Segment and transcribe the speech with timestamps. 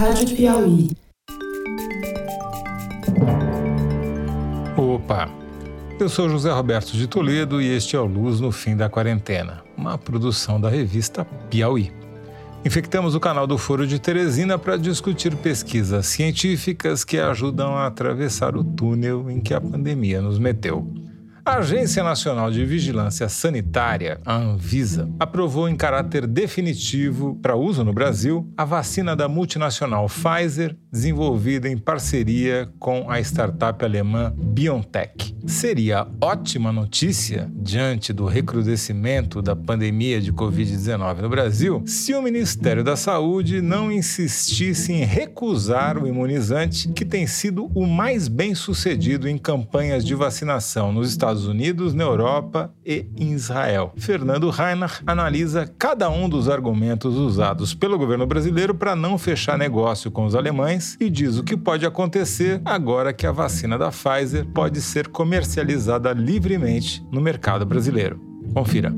[0.00, 0.90] Rádio Piauí.
[4.74, 5.28] Opa!
[6.00, 9.62] Eu sou José Roberto de Toledo e este é o Luz no Fim da Quarentena,
[9.76, 11.92] uma produção da revista Piauí.
[12.64, 18.56] Infectamos o canal do Foro de Teresina para discutir pesquisas científicas que ajudam a atravessar
[18.56, 21.09] o túnel em que a pandemia nos meteu.
[21.50, 27.92] A Agência Nacional de Vigilância Sanitária, a Anvisa, aprovou em caráter definitivo para uso no
[27.92, 35.34] Brasil a vacina da multinacional Pfizer, desenvolvida em parceria com a startup alemã BioNTech.
[35.46, 42.84] Seria ótima notícia, diante do recrudescimento da pandemia de Covid-19 no Brasil, se o Ministério
[42.84, 49.28] da Saúde não insistisse em recusar o imunizante que tem sido o mais bem sucedido
[49.28, 53.92] em campanhas de vacinação nos Estados Estados Unidos, na Europa e em Israel.
[53.96, 60.10] Fernando Reinach analisa cada um dos argumentos usados pelo governo brasileiro para não fechar negócio
[60.10, 64.46] com os alemães e diz o que pode acontecer agora que a vacina da Pfizer
[64.46, 68.20] pode ser comercializada livremente no mercado brasileiro.
[68.54, 68.92] Confira.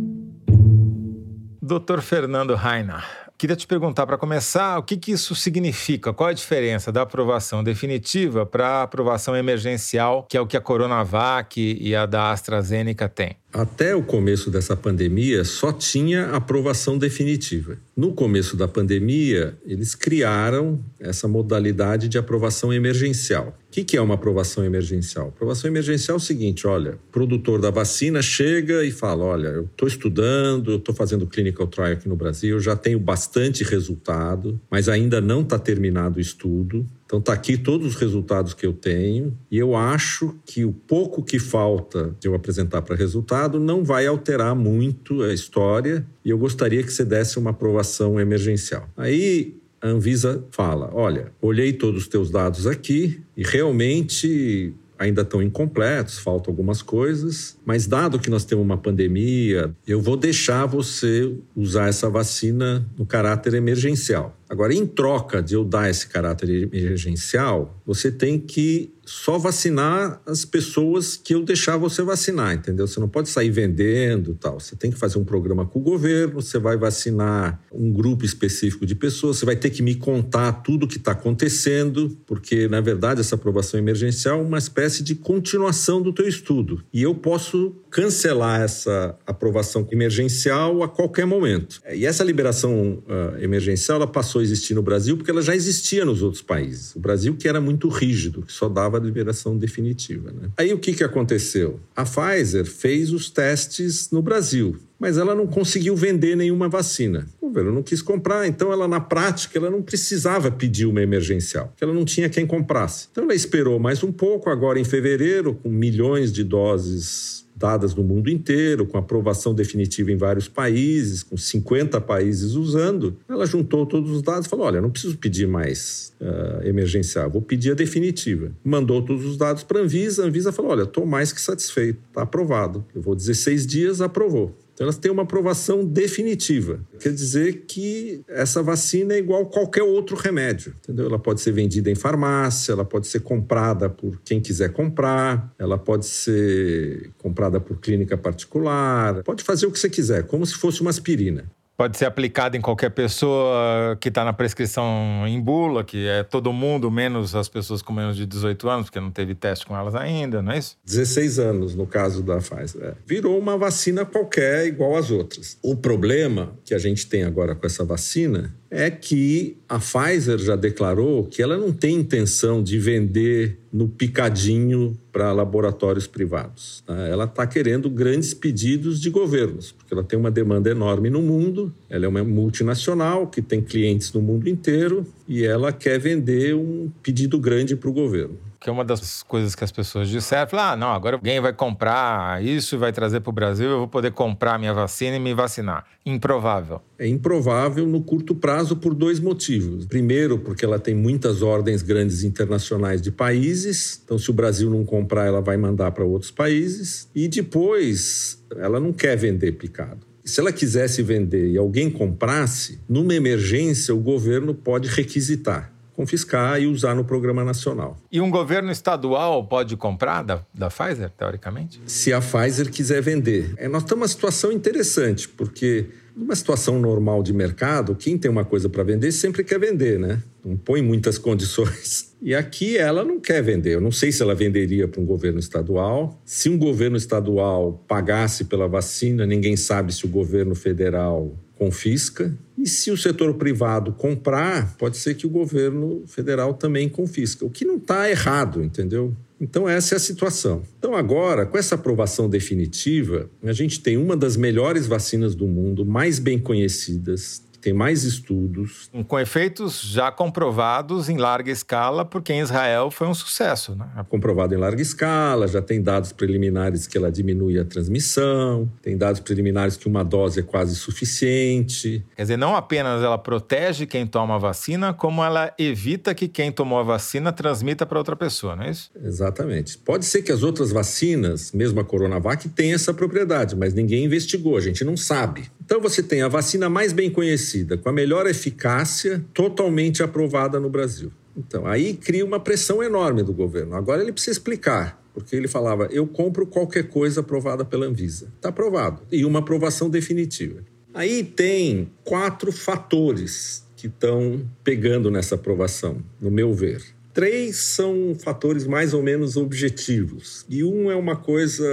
[1.62, 2.00] Dr.
[2.00, 3.06] Fernando Reinach,
[3.42, 6.12] Queria te perguntar, para começar, o que, que isso significa?
[6.12, 10.60] Qual a diferença da aprovação definitiva para a aprovação emergencial, que é o que a
[10.60, 13.41] Coronavac e a da AstraZeneca têm?
[13.53, 17.77] Até o começo dessa pandemia, só tinha aprovação definitiva.
[17.95, 23.58] No começo da pandemia, eles criaram essa modalidade de aprovação emergencial.
[23.69, 25.28] O que, é uma aprovação emergencial?
[25.28, 29.64] Aprovação emergencial é o seguinte: olha, o produtor da vacina chega e fala: olha, eu
[29.64, 34.89] estou estudando, eu estou fazendo clinical trial aqui no Brasil, já tenho bastante resultado, mas
[34.89, 36.86] ainda não está terminado o estudo.
[37.12, 41.22] Então tá aqui todos os resultados que eu tenho e eu acho que o pouco
[41.22, 46.38] que falta de eu apresentar para resultado não vai alterar muito a história e eu
[46.38, 48.88] gostaria que você desse uma aprovação emergencial.
[48.96, 55.42] Aí a Anvisa fala: olha, olhei todos os teus dados aqui e realmente ainda estão
[55.42, 61.34] incompletos, faltam algumas coisas, mas dado que nós temos uma pandemia, eu vou deixar você
[61.56, 64.36] usar essa vacina no caráter emergencial.
[64.52, 70.45] Agora, em troca de eu dar esse caráter emergencial, você tem que só vacinar as
[70.45, 72.86] pessoas que eu deixar você vacinar, entendeu?
[72.86, 74.61] Você não pode sair vendendo tal.
[74.61, 78.85] Você tem que fazer um programa com o governo, você vai vacinar um grupo específico
[78.85, 82.83] de pessoas, você vai ter que me contar tudo o que está acontecendo, porque, na
[82.83, 86.85] verdade, essa aprovação emergencial é uma espécie de continuação do teu estudo.
[86.92, 91.80] E eu posso cancelar essa aprovação emergencial a qualquer momento.
[91.92, 96.03] E essa liberação uh, emergencial, ela passou a existir no Brasil porque ela já existia
[96.03, 96.97] nos outros países.
[96.97, 100.33] O Brasil que era muito rígido, que só dava a liberação definitiva.
[100.33, 100.48] Né?
[100.57, 101.79] Aí o que, que aconteceu?
[101.95, 107.29] A Pfizer fez os testes no Brasil, mas ela não conseguiu vender nenhuma vacina.
[107.42, 111.69] O governo não quis comprar, então ela na prática ela não precisava pedir uma emergencial,
[111.69, 113.09] porque ela não tinha quem comprasse.
[113.13, 118.02] Então ela esperou mais um pouco, agora em fevereiro, com milhões de doses dadas no
[118.02, 124.11] mundo inteiro, com aprovação definitiva em vários países, com 50 países usando, ela juntou todos
[124.11, 128.52] os dados e falou: olha, não preciso pedir mais uh, emergencial, vou pedir a definitiva.
[128.64, 131.99] Mandou todos os dados para a Anvisa, a Anvisa falou: olha, estou mais que satisfeito,
[132.08, 132.85] está aprovado.
[132.94, 134.56] Eu vou 16 dias, aprovou.
[134.75, 136.81] Então, elas têm uma aprovação definitiva.
[136.99, 141.06] Quer dizer que essa vacina é igual a qualquer outro remédio, entendeu?
[141.06, 145.76] Ela pode ser vendida em farmácia, ela pode ser comprada por quem quiser comprar, ela
[145.76, 150.81] pode ser comprada por clínica particular, pode fazer o que você quiser, como se fosse
[150.81, 151.44] uma aspirina
[151.82, 156.52] pode ser aplicado em qualquer pessoa que está na prescrição em bula, que é todo
[156.52, 159.96] mundo, menos as pessoas com menos de 18 anos, porque não teve teste com elas
[159.96, 160.78] ainda, não é isso?
[160.84, 162.84] 16 anos, no caso da Pfizer.
[162.84, 162.94] É.
[163.04, 165.58] Virou uma vacina qualquer, igual às outras.
[165.60, 170.56] O problema que a gente tem agora com essa vacina é que a Pfizer já
[170.56, 176.82] declarou que ela não tem intenção de vender no picadinho para laboratórios privados.
[176.87, 176.96] Tá?
[177.06, 181.70] Ela está querendo grandes pedidos de governos, porque ela tem uma demanda enorme no mundo,
[181.88, 186.90] ela é uma multinacional que tem clientes no mundo inteiro e ela quer vender um
[187.02, 190.58] pedido grande para o governo que é uma das coisas que as pessoas disseram.
[190.58, 193.88] Ah, não, agora alguém vai comprar isso e vai trazer para o Brasil, eu vou
[193.88, 195.84] poder comprar minha vacina e me vacinar.
[196.06, 196.81] Improvável.
[196.96, 199.87] É improvável no curto prazo por dois motivos.
[199.87, 204.85] Primeiro, porque ela tem muitas ordens grandes internacionais de países, então se o Brasil não
[204.85, 207.08] comprar, ela vai mandar para outros países.
[207.14, 210.12] E depois, ela não quer vender picado.
[210.25, 216.67] Se ela quisesse vender e alguém comprasse, numa emergência o governo pode requisitar confiscar e
[216.67, 217.97] usar no programa nacional.
[218.11, 221.81] E um governo estadual pode comprar da, da Pfizer, teoricamente?
[221.87, 223.53] Se a Pfizer quiser vender.
[223.57, 225.87] É, nós estamos numa situação interessante, porque
[226.17, 230.23] numa situação normal de mercado, quem tem uma coisa para vender sempre quer vender, né?
[230.44, 232.12] Não põe muitas condições.
[232.25, 233.75] E aqui ela não quer vender.
[233.75, 236.21] Eu não sei se ela venderia para um governo estadual.
[236.25, 242.33] Se um governo estadual pagasse pela vacina, ninguém sabe se o governo federal confisca.
[242.56, 247.45] E se o setor privado comprar, pode ser que o governo federal também confisca.
[247.45, 249.12] O que não está errado, entendeu?
[249.41, 250.62] Então, essa é a situação.
[250.79, 255.85] Então, agora, com essa aprovação definitiva, a gente tem uma das melhores vacinas do mundo,
[255.85, 258.91] mais bem conhecidas, tem mais estudos.
[259.06, 263.76] Com efeitos já comprovados em larga escala, porque em Israel foi um sucesso.
[263.76, 263.87] Né?
[264.09, 269.20] Comprovado em larga escala, já tem dados preliminares que ela diminui a transmissão, tem dados
[269.20, 272.05] preliminares que uma dose é quase suficiente.
[272.17, 276.50] Quer dizer, não apenas ela protege quem toma a vacina, como ela evita que quem
[276.50, 278.91] tomou a vacina transmita para outra pessoa, não é isso?
[279.00, 279.79] Exatamente.
[279.79, 284.56] Pode ser que as outras vacinas, mesmo a Coronavac, tenham essa propriedade, mas ninguém investigou,
[284.56, 285.50] a gente não sabe.
[285.64, 290.69] Então você tem a vacina mais bem conhecida, com a melhor eficácia, totalmente aprovada no
[290.69, 291.12] Brasil.
[291.37, 293.75] Então, aí cria uma pressão enorme do governo.
[293.75, 298.26] Agora ele precisa explicar, porque ele falava: eu compro qualquer coisa aprovada pela Anvisa.
[298.37, 299.03] Está aprovado.
[299.11, 300.62] E uma aprovação definitiva.
[300.93, 306.82] Aí tem quatro fatores que estão pegando nessa aprovação, no meu ver.
[307.12, 311.64] Três são fatores mais ou menos objetivos, e um é uma coisa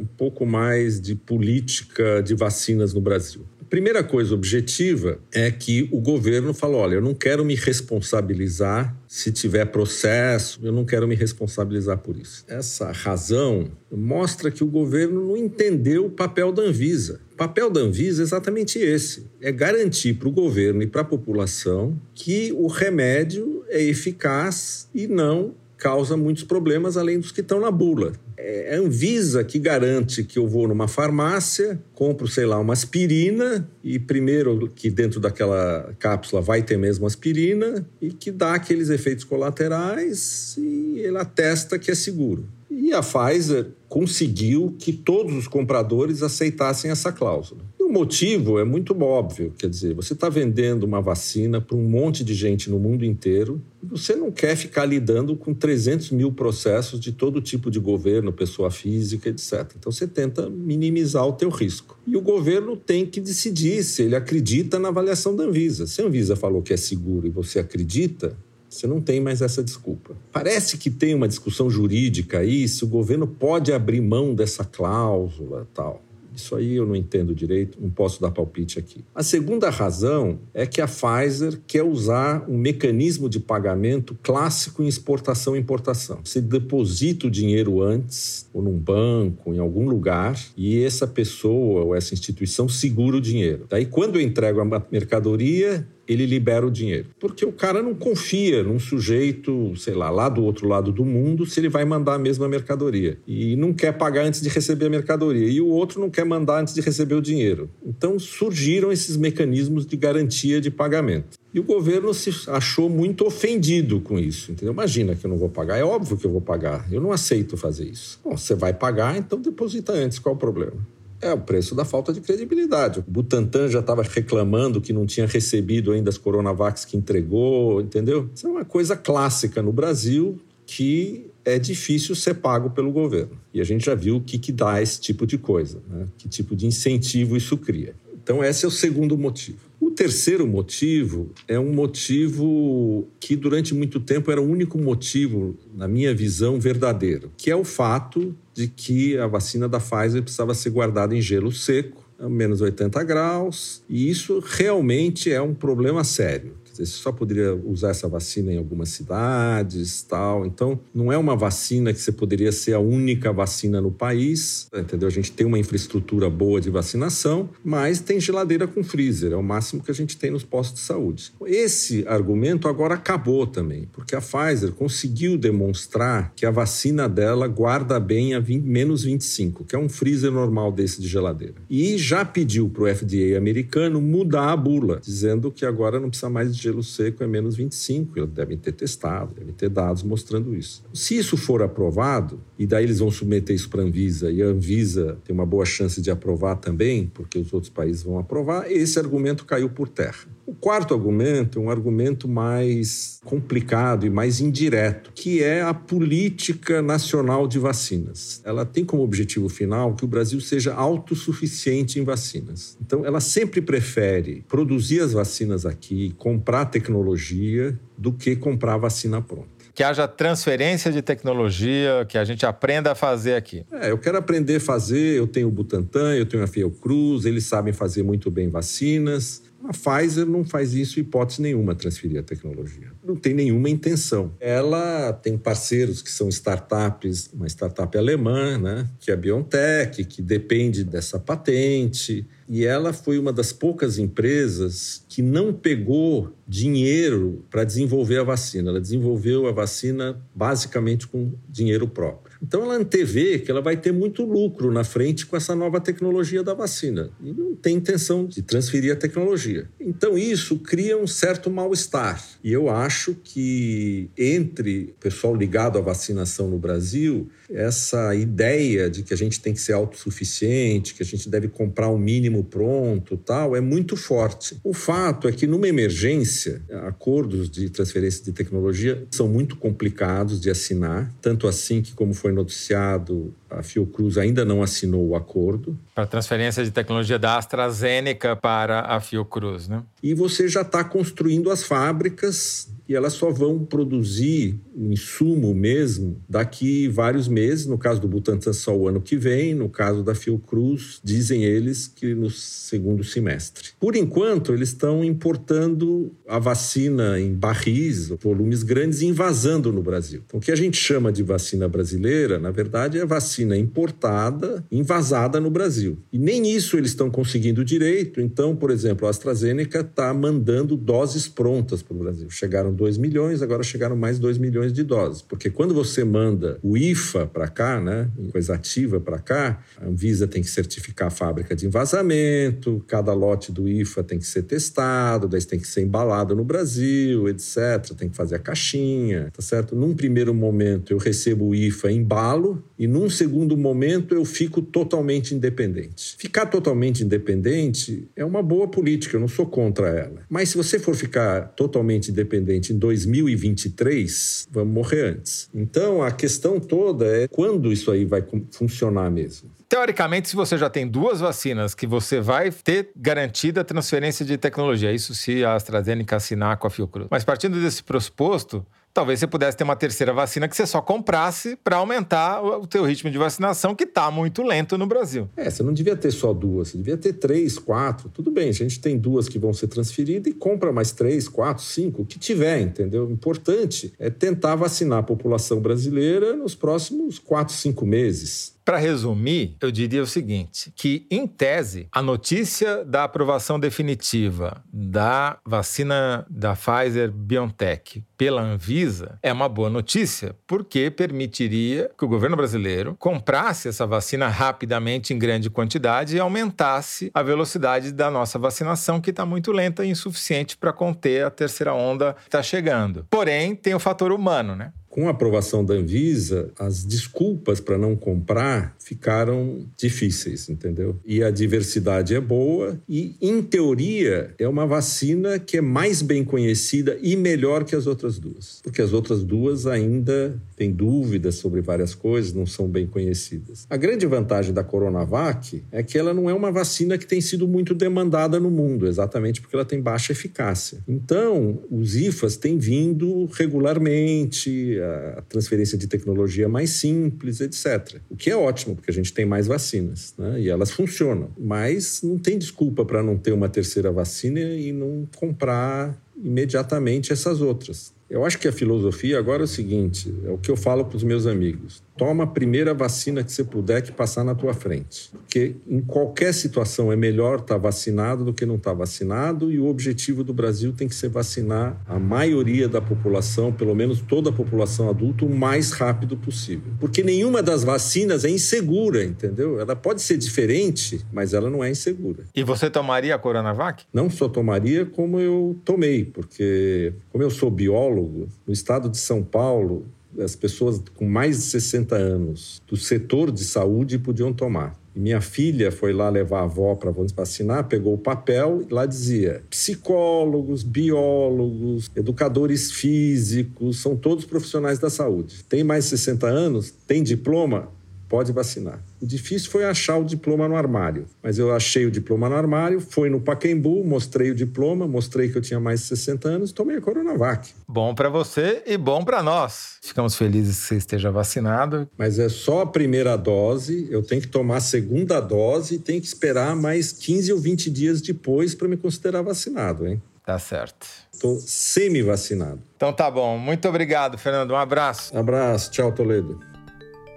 [0.00, 3.46] um pouco mais de política de vacinas no Brasil.
[3.60, 8.96] A primeira coisa objetiva é que o governo falou: olha, eu não quero me responsabilizar
[9.06, 12.44] se tiver processo, eu não quero me responsabilizar por isso.
[12.48, 17.20] Essa razão mostra que o governo não entendeu o papel da Anvisa.
[17.34, 21.04] O papel da Anvisa é exatamente esse: é garantir para o governo e para a
[21.04, 27.60] população que o remédio é eficaz e não causa muitos problemas além dos que estão
[27.60, 28.12] na bula.
[28.36, 33.68] É a Anvisa que garante que eu vou numa farmácia, compro, sei lá, uma aspirina
[33.82, 39.24] e primeiro que dentro daquela cápsula vai ter mesmo aspirina e que dá aqueles efeitos
[39.24, 42.46] colaterais e ela atesta que é seguro.
[42.70, 47.60] E a Pfizer conseguiu que todos os compradores aceitassem essa cláusula.
[47.88, 52.22] O motivo é muito óbvio, quer dizer, você está vendendo uma vacina para um monte
[52.22, 57.00] de gente no mundo inteiro e você não quer ficar lidando com 300 mil processos
[57.00, 59.72] de todo tipo de governo, pessoa física, etc.
[59.78, 61.98] Então você tenta minimizar o teu risco.
[62.06, 65.86] E o governo tem que decidir se ele acredita na avaliação da Anvisa.
[65.86, 68.36] Se a Anvisa falou que é seguro e você acredita,
[68.68, 70.14] você não tem mais essa desculpa.
[70.30, 75.66] Parece que tem uma discussão jurídica aí se o governo pode abrir mão dessa cláusula
[75.72, 76.02] tal.
[76.38, 79.04] Isso aí eu não entendo direito, não posso dar palpite aqui.
[79.12, 84.86] A segunda razão é que a Pfizer quer usar um mecanismo de pagamento clássico em
[84.86, 86.20] exportação e importação.
[86.22, 91.94] Você deposita o dinheiro antes, ou num banco, em algum lugar, e essa pessoa ou
[91.94, 93.66] essa instituição segura o dinheiro.
[93.68, 97.06] Daí, quando eu entrego a mercadoria, ele libera o dinheiro.
[97.20, 101.44] Porque o cara não confia num sujeito, sei lá, lá do outro lado do mundo,
[101.44, 103.18] se ele vai mandar a mesma mercadoria.
[103.26, 105.48] E não quer pagar antes de receber a mercadoria.
[105.48, 107.68] E o outro não quer mandar antes de receber o dinheiro.
[107.84, 111.38] Então surgiram esses mecanismos de garantia de pagamento.
[111.52, 114.52] E o governo se achou muito ofendido com isso.
[114.52, 114.72] Entendeu?
[114.72, 115.78] Imagina que eu não vou pagar.
[115.78, 116.86] É óbvio que eu vou pagar.
[116.90, 118.20] Eu não aceito fazer isso.
[118.24, 120.18] Bom, você vai pagar, então deposita antes.
[120.18, 120.76] Qual o problema?
[121.20, 123.00] É o preço da falta de credibilidade.
[123.00, 128.30] O Butantan já estava reclamando que não tinha recebido ainda as Coronavacs que entregou, entendeu?
[128.34, 133.32] Isso é uma coisa clássica no Brasil que é difícil ser pago pelo governo.
[133.54, 136.06] E a gente já viu o que, que dá esse tipo de coisa, né?
[136.18, 137.94] que tipo de incentivo isso cria.
[138.22, 139.56] Então, esse é o segundo motivo.
[139.80, 145.88] O terceiro motivo é um motivo que durante muito tempo era o único motivo, na
[145.88, 150.70] minha visão, verdadeiro, que é o fato de que a vacina da Pfizer precisava ser
[150.70, 156.57] guardada em gelo seco, a menos 80 graus, e isso realmente é um problema sério.
[156.84, 160.46] Você só poderia usar essa vacina em algumas cidades, tal.
[160.46, 165.08] Então, não é uma vacina que você poderia ser a única vacina no país, entendeu?
[165.08, 169.42] A gente tem uma infraestrutura boa de vacinação, mas tem geladeira com freezer, é o
[169.42, 171.32] máximo que a gente tem nos postos de saúde.
[171.46, 177.98] Esse argumento agora acabou também, porque a Pfizer conseguiu demonstrar que a vacina dela guarda
[177.98, 181.54] bem a 20, menos 25, que é um freezer normal desse de geladeira.
[181.68, 186.30] E já pediu para o FDA americano mudar a bula, dizendo que agora não precisa
[186.30, 188.18] mais de gelo seco é menos 25.
[188.18, 190.84] Eles devem ter testado, devem ter dados mostrando isso.
[190.92, 194.46] Se isso for aprovado, e daí eles vão submeter isso para a Anvisa, e a
[194.46, 198.98] Anvisa tem uma boa chance de aprovar também, porque os outros países vão aprovar, esse
[198.98, 200.37] argumento caiu por terra.
[200.48, 206.80] O quarto argumento é um argumento mais complicado e mais indireto, que é a política
[206.80, 208.40] nacional de vacinas.
[208.46, 212.78] Ela tem como objetivo final que o Brasil seja autossuficiente em vacinas.
[212.80, 219.57] Então, ela sempre prefere produzir as vacinas aqui, comprar tecnologia, do que comprar vacina pronta
[219.78, 223.64] que haja transferência de tecnologia, que a gente aprenda a fazer aqui.
[223.70, 227.44] É, eu quero aprender a fazer, eu tenho o Butantan, eu tenho a Fiocruz, eles
[227.44, 229.40] sabem fazer muito bem vacinas.
[229.62, 232.90] A Pfizer não faz isso hipótese nenhuma, transferir a tecnologia.
[233.04, 234.34] Não tem nenhuma intenção.
[234.40, 240.20] Ela tem parceiros que são startups, uma startup alemã, né, que é a BioNTech, que
[240.20, 242.26] depende dessa patente.
[242.48, 248.70] E ela foi uma das poucas empresas que não pegou dinheiro para desenvolver a vacina.
[248.70, 252.28] Ela desenvolveu a vacina basicamente com dinheiro próprio.
[252.42, 256.42] Então ela antevê que ela vai ter muito lucro na frente com essa nova tecnologia
[256.42, 257.10] da vacina.
[257.22, 259.68] E não tem intenção de transferir a tecnologia.
[259.78, 262.24] Então isso cria um certo mal-estar.
[262.42, 269.02] E eu acho que entre o pessoal ligado à vacinação no Brasil, essa ideia de
[269.02, 272.44] que a gente tem que ser autossuficiente, que a gente deve comprar o um mínimo
[272.44, 274.58] pronto, tal, é muito forte.
[274.62, 276.37] O fato é que numa emergência,
[276.86, 282.32] acordos de transferência de tecnologia são muito complicados de assinar, tanto assim que como foi
[282.32, 285.78] noticiado, a Fiocruz ainda não assinou o acordo.
[285.94, 289.82] Para transferência de tecnologia da AstraZeneca para a Fiocruz, né?
[290.02, 296.22] E você já está construindo as fábricas e elas só vão produzir o insumo mesmo
[296.28, 297.66] daqui vários meses.
[297.66, 299.54] No caso do Butantan, só o ano que vem.
[299.54, 303.70] No caso da Fiocruz, dizem eles que no segundo semestre.
[303.78, 310.22] Por enquanto, eles estão importando a vacina em barris, volumes grandes, e invasando no Brasil.
[310.26, 315.38] Então, o que a gente chama de vacina brasileira, na verdade, é vacina importada, invasada
[315.38, 315.98] no Brasil.
[316.10, 318.20] E nem isso eles estão conseguindo direito.
[318.20, 322.30] Então, por exemplo, a AstraZeneca está mandando doses prontas para o Brasil.
[322.30, 325.20] Chegaram 2 milhões, agora chegaram mais 2 milhões de doses.
[325.20, 330.26] Porque quando você manda o IFA para cá, né, coisa ativa para cá, a Anvisa
[330.26, 335.26] tem que certificar a fábrica de envasamento, cada lote do IFA tem que ser testado,
[335.28, 337.94] daí tem que ser embalado no Brasil, etc.
[337.96, 339.74] Tem que fazer a caixinha, tá certo?
[339.74, 345.34] Num primeiro momento eu recebo o IFA embalo e num segundo momento eu fico totalmente
[345.34, 346.14] independente.
[346.16, 350.22] Ficar totalmente independente é uma boa política, eu não sou contra ela.
[350.30, 355.48] Mas se você for ficar totalmente independente em 2023, vamos morrer antes.
[355.54, 359.50] Então, a questão toda é quando isso aí vai funcionar mesmo.
[359.68, 364.38] Teoricamente, se você já tem duas vacinas que você vai ter garantida a transferência de
[364.38, 367.08] tecnologia, isso se a AstraZeneca assinar com a Fiocruz.
[367.10, 368.64] Mas partindo desse pressuposto,
[368.98, 372.82] talvez você pudesse ter uma terceira vacina que você só comprasse para aumentar o teu
[372.84, 375.28] ritmo de vacinação, que está muito lento no Brasil.
[375.36, 378.08] É, você não devia ter só duas, você devia ter três, quatro.
[378.08, 381.62] Tudo bem, a gente tem duas que vão ser transferidas e compra mais três, quatro,
[381.62, 383.06] cinco, o que tiver, entendeu?
[383.06, 388.57] O importante é tentar vacinar a população brasileira nos próximos quatro, cinco meses.
[388.68, 395.38] Para resumir, eu diria o seguinte: que, em tese, a notícia da aprovação definitiva da
[395.42, 402.36] vacina da Pfizer BioNTech pela Anvisa é uma boa notícia, porque permitiria que o governo
[402.36, 409.00] brasileiro comprasse essa vacina rapidamente em grande quantidade e aumentasse a velocidade da nossa vacinação,
[409.00, 413.06] que está muito lenta e insuficiente para conter a terceira onda que está chegando.
[413.08, 414.74] Porém, tem o fator humano, né?
[414.98, 420.96] Com a aprovação da Anvisa, as desculpas para não comprar ficaram difíceis, entendeu?
[421.04, 426.24] E a diversidade é boa e, em teoria, é uma vacina que é mais bem
[426.24, 428.60] conhecida e melhor que as outras duas.
[428.62, 433.66] Porque as outras duas ainda têm dúvidas sobre várias coisas, não são bem conhecidas.
[433.68, 437.46] A grande vantagem da Coronavac é que ela não é uma vacina que tem sido
[437.46, 440.78] muito demandada no mundo, exatamente porque ela tem baixa eficácia.
[440.88, 444.78] Então, os IFAs têm vindo regularmente,
[445.18, 448.00] a transferência de tecnologia mais simples, etc.
[448.08, 450.40] O que é ótimo, porque a gente tem mais vacinas, né?
[450.40, 451.30] E elas funcionam.
[451.38, 457.40] Mas não tem desculpa para não ter uma terceira vacina e não comprar imediatamente essas
[457.40, 457.92] outras.
[458.10, 460.96] Eu acho que a filosofia agora é o seguinte: é o que eu falo para
[460.96, 461.82] os meus amigos.
[461.98, 465.10] Toma a primeira vacina que você puder que passar na tua frente.
[465.12, 469.50] Porque em qualquer situação é melhor estar tá vacinado do que não estar tá vacinado,
[469.50, 474.00] e o objetivo do Brasil tem que ser vacinar a maioria da população, pelo menos
[474.00, 476.72] toda a população adulta, o mais rápido possível.
[476.78, 479.60] Porque nenhuma das vacinas é insegura, entendeu?
[479.60, 482.24] Ela pode ser diferente, mas ela não é insegura.
[482.34, 483.84] E você tomaria a Coronavac?
[483.92, 489.22] Não só tomaria, como eu tomei, porque como eu sou biólogo, no estado de São
[489.22, 489.86] Paulo,
[490.18, 494.78] as pessoas com mais de 60 anos do setor de saúde podiam tomar.
[494.94, 499.42] Minha filha foi lá levar a avó para vacinar, pegou o papel e lá dizia:
[499.48, 505.44] psicólogos, biólogos, educadores físicos, são todos profissionais da saúde.
[505.48, 506.74] Tem mais de 60 anos?
[506.84, 507.70] Tem diploma?
[508.08, 508.82] Pode vacinar.
[509.00, 512.80] O difícil foi achar o diploma no armário, mas eu achei o diploma no armário,
[512.80, 516.76] fui no Paquembu, mostrei o diploma, mostrei que eu tinha mais de 60 anos, tomei
[516.76, 517.50] a Coronavac.
[517.68, 519.78] Bom para você e bom para nós.
[519.82, 521.88] Ficamos felizes que você esteja vacinado.
[521.96, 526.00] Mas é só a primeira dose, eu tenho que tomar a segunda dose e tenho
[526.00, 530.02] que esperar mais 15 ou 20 dias depois para me considerar vacinado, hein?
[530.24, 530.86] Tá certo.
[531.10, 532.60] Estou semi-vacinado.
[532.76, 533.38] Então tá bom.
[533.38, 534.50] Muito obrigado, Fernando.
[534.50, 535.16] Um abraço.
[535.16, 535.70] Abraço.
[535.70, 536.47] Tchau, Toledo.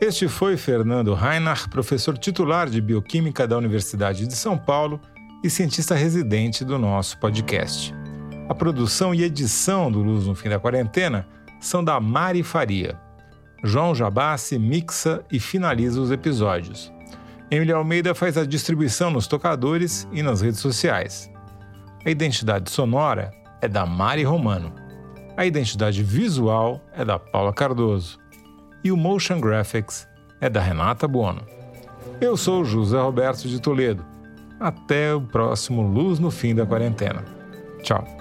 [0.03, 5.00] Este foi Fernando Reinach, professor titular de Bioquímica da Universidade de São Paulo
[5.43, 7.93] e cientista residente do nosso podcast.
[8.50, 11.27] A produção e edição do Luz no Fim da Quarentena
[11.60, 13.00] são da Mari Faria.
[13.63, 16.91] João Jabassi mixa e finaliza os episódios.
[17.51, 21.29] Emília Almeida faz a distribuição nos tocadores e nas redes sociais.
[22.03, 23.31] A identidade sonora
[23.62, 24.74] é da Mari Romano.
[25.38, 28.20] A identidade visual é da Paula Cardoso
[28.83, 30.07] e o Motion Graphics
[30.39, 31.45] é da Renata Buono.
[32.19, 34.05] Eu sou José Roberto de Toledo.
[34.59, 37.23] Até o próximo Luz no Fim da Quarentena.
[37.81, 38.20] Tchau.